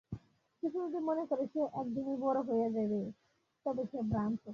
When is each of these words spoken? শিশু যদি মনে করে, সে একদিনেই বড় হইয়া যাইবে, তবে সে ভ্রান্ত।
শিশু 0.63 0.77
যদি 0.85 0.99
মনে 1.05 1.23
করে, 1.25 1.43
সে 1.47 1.61
একদিনেই 1.81 2.17
বড় 2.17 2.39
হইয়া 2.41 2.69
যাইবে, 2.69 3.01
তবে 3.65 3.83
সে 3.85 3.99
ভ্রান্ত। 4.09 4.45